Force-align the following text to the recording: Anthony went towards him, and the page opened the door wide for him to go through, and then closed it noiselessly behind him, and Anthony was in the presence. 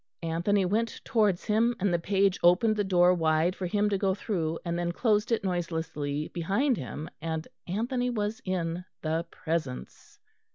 Anthony 0.23 0.65
went 0.65 0.99
towards 1.05 1.45
him, 1.45 1.75
and 1.79 1.93
the 1.93 1.99
page 1.99 2.39
opened 2.41 2.75
the 2.75 2.83
door 2.83 3.13
wide 3.13 3.55
for 3.55 3.67
him 3.67 3.87
to 3.91 3.99
go 3.99 4.15
through, 4.15 4.57
and 4.65 4.79
then 4.79 4.91
closed 4.91 5.31
it 5.31 5.43
noiselessly 5.43 6.29
behind 6.29 6.75
him, 6.75 7.07
and 7.21 7.47
Anthony 7.67 8.09
was 8.09 8.41
in 8.43 8.83
the 9.03 9.27
presence. 9.29 10.17